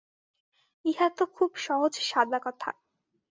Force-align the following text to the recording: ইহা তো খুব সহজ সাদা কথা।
ইহা 0.85 1.07
তো 1.17 1.23
খুব 1.35 1.51
সহজ 1.57 1.93
সাদা 2.01 2.39
কথা। 2.43 2.69